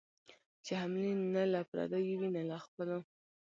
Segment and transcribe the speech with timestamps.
[0.65, 2.97] چي حملې نه له پردیو وي نه خپلو